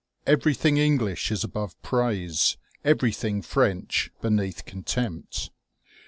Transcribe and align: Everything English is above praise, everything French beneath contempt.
Everything 0.25 0.77
English 0.77 1.31
is 1.31 1.43
above 1.43 1.79
praise, 1.83 2.57
everything 2.83 3.43
French 3.43 4.09
beneath 4.19 4.65
contempt. 4.65 5.51